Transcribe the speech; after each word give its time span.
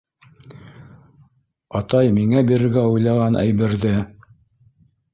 —Атай 1.81 2.11
миңә 2.17 2.43
бирергә 2.51 2.89
уйлаған 2.97 3.41
әйберҙе. 3.47 3.97